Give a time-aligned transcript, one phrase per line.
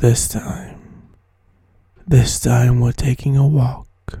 [0.00, 1.08] This time,
[2.06, 4.20] this time we're taking a walk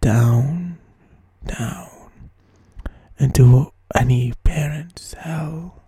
[0.00, 0.78] down,
[1.44, 1.88] down
[3.18, 5.82] into any parent's hell,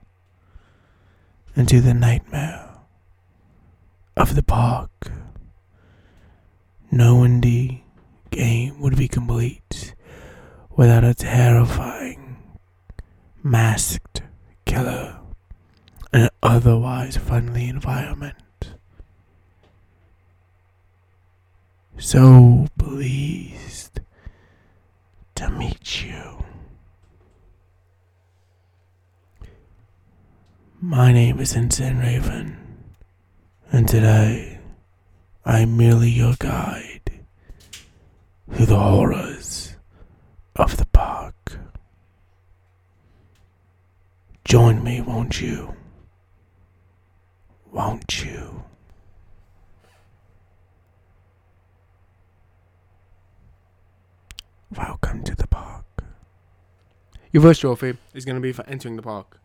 [1.54, 2.68] into the nightmare
[4.16, 5.12] of the park.
[6.90, 7.82] No indie
[8.30, 9.94] game would be complete
[10.76, 12.38] without a terrifying,
[13.44, 14.22] masked
[14.64, 15.20] killer
[16.12, 18.36] in an otherwise friendly environment.
[21.98, 24.00] So pleased
[25.34, 26.44] to meet you.
[30.80, 32.56] My name is Insane Raven,
[33.70, 34.58] and today
[35.44, 37.24] I'm merely your guide
[38.50, 39.76] through the horrors
[40.56, 41.58] of the park.
[44.44, 45.76] Join me, won't you?
[47.70, 48.64] Won't you?
[54.76, 55.84] Welcome to the park.
[57.30, 59.38] Your first trophy is going to be for entering the park.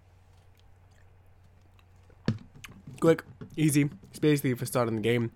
[3.01, 3.23] Quick,
[3.57, 3.89] easy.
[4.09, 5.31] It's basically for starting the game.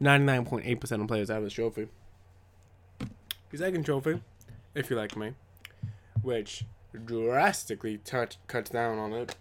[0.00, 1.88] 99.8% of players have this trophy.
[3.52, 4.22] Your second trophy,
[4.74, 5.34] if you like me,
[6.22, 6.64] which
[7.04, 9.36] drastically touch, cuts down on it,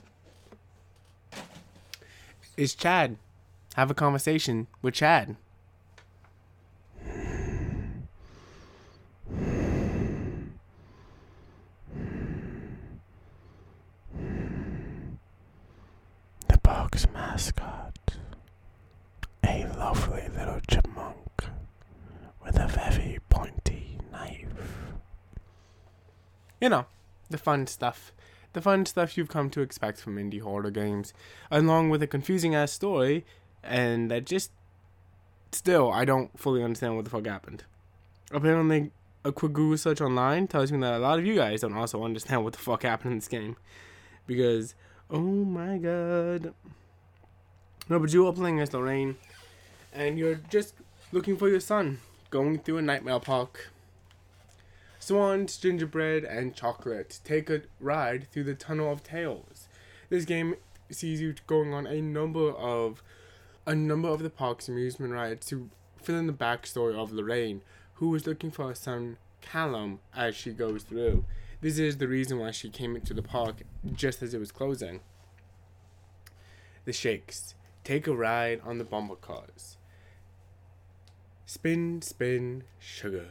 [2.57, 3.15] is Chad.
[3.75, 5.37] Have a conversation with Chad.
[17.11, 17.97] Mascot.
[19.43, 21.45] A lovely little chipmunk
[22.45, 24.93] with a very pointy knife.
[26.61, 26.85] You know,
[27.31, 28.13] the fun stuff.
[28.53, 31.13] The fun stuff you've come to expect from indie horror games,
[31.49, 33.25] along with a confusing ass story,
[33.63, 34.51] and that just
[35.51, 37.63] still I don't fully understand what the fuck happened.
[38.31, 38.91] Apparently,
[39.25, 42.03] a quick Google search online tells me that a lot of you guys don't also
[42.03, 43.57] understand what the fuck happened in this game,
[44.27, 44.75] because
[45.09, 46.53] oh my god.
[47.89, 49.17] No, but you are playing as Lorraine,
[49.91, 50.75] and you're just
[51.11, 51.99] looking for your son,
[52.29, 53.71] going through a nightmare park.
[54.99, 59.67] Swans, gingerbread, and chocolate take a ride through the Tunnel of Tales.
[60.07, 60.55] This game
[60.89, 63.03] sees you going on a number of
[63.65, 65.69] a number of the park's amusement rides to
[66.01, 67.61] fill in the backstory of Lorraine,
[67.95, 71.25] who is looking for her son Callum as she goes through.
[71.59, 75.01] This is the reason why she came into the park just as it was closing.
[76.85, 79.77] The Shakes take a ride on the bumper cars.
[81.45, 83.27] Spin, spin, sugar.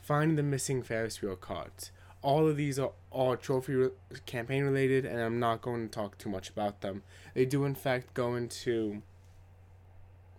[0.00, 1.90] Find the missing Ferris wheel cards.
[2.22, 3.90] All of these are all trophy re-
[4.24, 7.02] campaign related, and I'm not going to talk too much about them.
[7.34, 9.02] They do, in fact, go into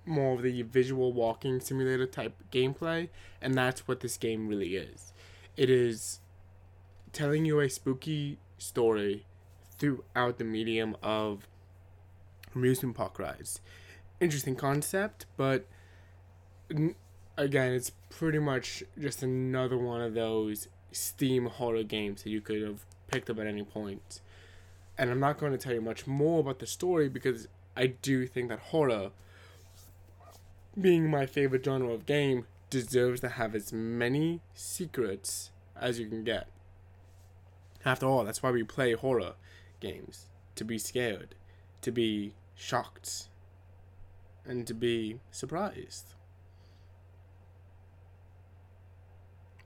[0.06, 3.10] more of the visual walking simulator type gameplay,
[3.42, 5.14] and that's what this game really is.
[5.58, 6.20] It is
[7.12, 9.26] telling you a spooky story
[9.78, 11.48] throughout the medium of
[12.56, 13.62] amusement park rides.
[14.20, 15.66] Interesting concept, but
[16.72, 16.96] n-
[17.38, 22.62] again, it's pretty much just another one of those Steam horror games that you could
[22.62, 24.22] have picked up at any point.
[24.98, 28.26] And I'm not going to tell you much more about the story because I do
[28.26, 29.12] think that horror,
[30.80, 36.24] being my favorite genre of game, deserves to have as many secrets as you can
[36.24, 36.48] get.
[37.84, 39.34] After all, that's why we play horror
[39.80, 41.36] games to be scared,
[41.82, 43.30] to be shocked,
[44.46, 46.14] and to be surprised.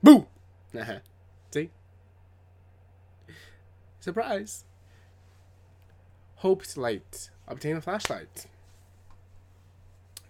[0.02, 0.26] Boo!
[1.50, 1.70] See?
[4.00, 4.64] Surprise!
[6.36, 7.30] Hoped Light.
[7.46, 8.46] Obtain a flashlight.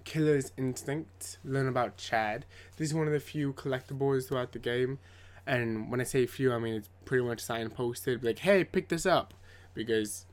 [0.03, 1.39] Killer's Instinct.
[1.45, 2.47] Learn about Chad.
[2.77, 4.99] This is one of the few collectibles throughout the game.
[5.47, 8.25] And when I say few, I mean it's pretty much signposted.
[8.25, 9.35] Like, hey, pick this up.
[9.73, 10.27] Because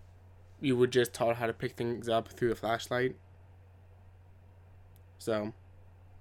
[0.59, 3.15] you were just taught how to pick things up through the flashlight.
[5.19, 5.54] So,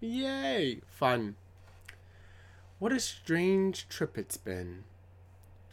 [0.01, 0.81] yay!
[0.89, 1.37] Fun.
[2.79, 4.85] What a strange trip it's been.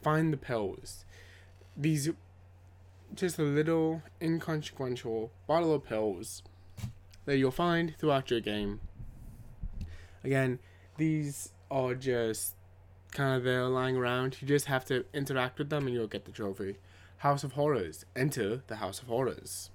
[0.02, 1.06] Find the pills.
[1.76, 2.10] These
[3.16, 6.42] just a little inconsequential bottle of pills
[7.26, 8.80] that you'll find throughout your game.
[10.24, 10.60] Again,
[10.98, 12.56] these are just
[13.12, 14.38] kind of there lying around.
[14.42, 16.78] You just have to interact with them and you'll get the trophy.
[17.24, 18.06] House of Horrors.
[18.16, 19.70] Enter the House of Horrors.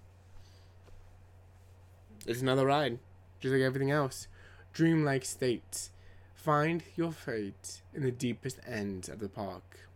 [2.27, 2.99] It's another ride,
[3.41, 4.29] just like everything else.
[4.75, 5.89] Dreamlike state.
[6.35, 9.89] Find your fate in the deepest ends of the park.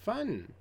[0.00, 0.54] Fun.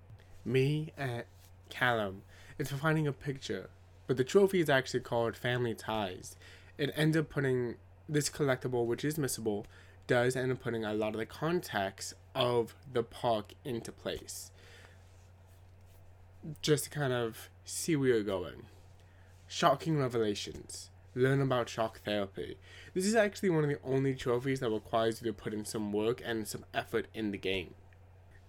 [0.45, 1.25] Me at
[1.69, 2.21] Callum.
[2.59, 3.69] It's for finding a picture
[4.05, 6.35] but the trophy is actually called Family Ties.
[6.77, 7.75] It ends up putting
[8.07, 9.65] this collectible, which is missable,
[10.05, 14.51] does end up putting a lot of the context of the park into place.
[16.61, 18.63] Just to kind of see where you're going.
[19.47, 20.89] Shocking revelations.
[21.15, 22.57] Learn about shock therapy.
[22.93, 25.93] This is actually one of the only trophies that requires you to put in some
[25.93, 27.75] work and some effort in the game.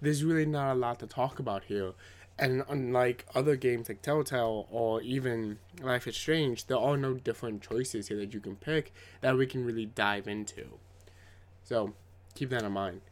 [0.00, 1.92] There's really not a lot to talk about here,
[2.38, 7.62] and unlike other games like Telltale or even Life is Strange, there are no different
[7.62, 10.78] choices here that you can pick that we can really dive into.
[11.62, 11.94] So
[12.34, 13.02] keep that in mind.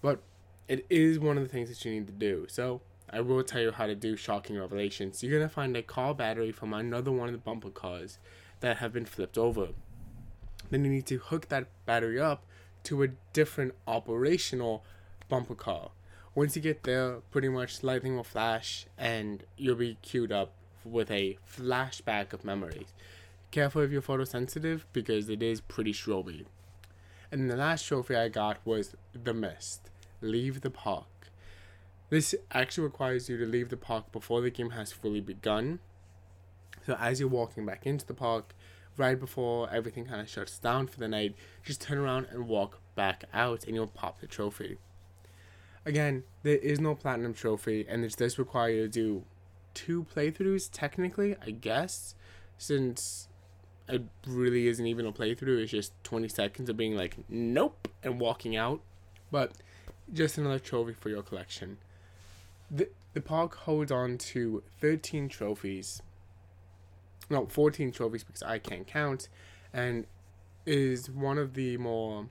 [0.00, 0.22] But
[0.68, 2.46] it is one of the things that you need to do.
[2.48, 2.80] So
[3.14, 5.22] I will tell you how to do shocking revelations.
[5.22, 8.18] You're gonna find a car battery from another one of the bumper cars
[8.58, 9.68] that have been flipped over.
[10.70, 12.44] Then you need to hook that battery up
[12.84, 14.84] to a different operational
[15.28, 15.90] bumper car.
[16.34, 20.50] Once you get there, pretty much lightning will flash and you'll be queued up
[20.84, 22.92] with a flashback of memories.
[23.52, 26.46] Careful if you're photosensitive because it is pretty stroby.
[27.30, 29.90] And the last trophy I got was The Mist.
[30.20, 31.06] Leave the park.
[32.10, 35.80] This actually requires you to leave the park before the game has fully begun.
[36.86, 38.54] So as you're walking back into the park,
[38.96, 42.80] right before everything kind of shuts down for the night, just turn around and walk
[42.94, 44.78] back out and you'll pop the trophy.
[45.86, 49.24] Again, there is no platinum trophy, and it does require you to do
[49.74, 52.14] two playthroughs, technically, I guess,
[52.56, 53.28] since
[53.86, 55.62] it really isn't even a playthrough.
[55.62, 58.80] It's just 20 seconds of being like, nope, and walking out.
[59.30, 59.52] But
[60.12, 61.76] just another trophy for your collection.
[62.74, 66.02] The, the park holds on to 13 trophies.
[67.30, 69.28] No, 14 trophies because I can't count.
[69.72, 70.06] And
[70.66, 72.26] is one of the more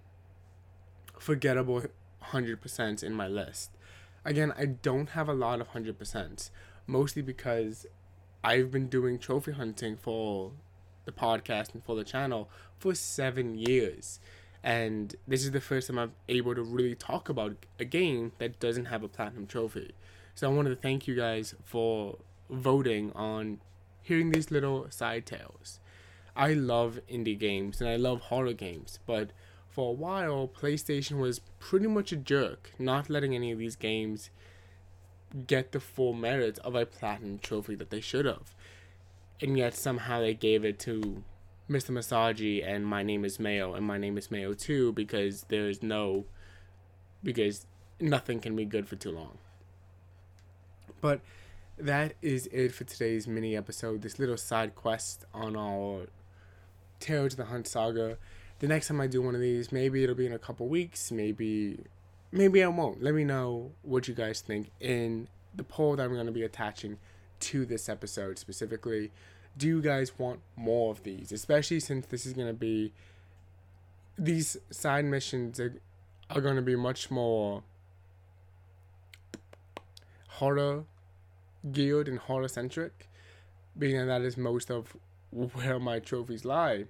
[1.17, 1.83] forgettable
[2.31, 3.71] 100% in my list.
[4.25, 6.49] Again, I don't have a lot of 100%,
[6.87, 7.85] mostly because
[8.43, 10.51] I've been doing trophy hunting for
[11.05, 14.19] the podcast and for the channel for seven years.
[14.63, 18.59] And this is the first time I'm able to really talk about a game that
[18.59, 19.93] doesn't have a platinum trophy.
[20.35, 22.17] So I wanted to thank you guys for
[22.49, 23.59] voting on
[24.01, 25.79] hearing these little side tales.
[26.35, 29.31] I love indie games and I love horror games, but
[29.69, 34.29] for a while, PlayStation was pretty much a jerk, not letting any of these games
[35.47, 38.55] get the full merit of a platinum trophy that they should have.
[39.41, 41.23] And yet somehow they gave it to
[41.69, 41.89] Mr.
[41.89, 45.81] Massagy and My Name is Mayo and My Name is Mayo too because there is
[45.81, 46.25] no
[47.23, 47.65] because
[47.99, 49.37] nothing can be good for too long.
[51.03, 51.19] But
[51.77, 54.03] that is it for today's mini episode.
[54.03, 56.07] This little side quest on our
[57.01, 58.17] Tale to the Hunt saga
[58.59, 61.11] the next time I do one of these, maybe it'll be in a couple weeks,
[61.11, 61.79] maybe
[62.31, 63.03] maybe I won't.
[63.03, 66.43] Let me know what you guys think in the poll that I'm going to be
[66.43, 66.97] attaching
[67.41, 69.11] to this episode specifically.
[69.57, 71.33] Do you guys want more of these?
[71.33, 72.93] Especially since this is going to be
[74.17, 75.73] these side missions are,
[76.29, 77.63] are going to be much more
[80.29, 80.85] horror
[81.71, 83.09] geared and horror centric,
[83.77, 84.95] being that is most of
[85.31, 86.85] where my trophies lie.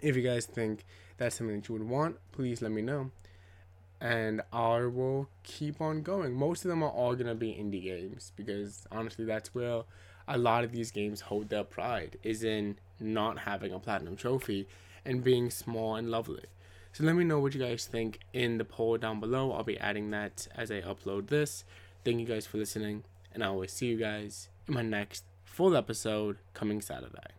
[0.00, 0.84] If you guys think
[1.16, 3.10] that's something that you would want, please let me know.
[4.00, 6.34] And I will keep on going.
[6.34, 9.84] Most of them are all to be indie games because honestly, that's where
[10.26, 14.66] a lot of these games hold their pride is in not having a platinum trophy
[15.04, 16.44] and being small and lovely.
[16.92, 19.52] So let me know what you guys think in the poll down below.
[19.52, 21.64] I'll be adding that as I upload this.
[22.04, 23.04] Thank you guys for listening,
[23.34, 27.32] and I will see you guys in my next full episode coming Saturday.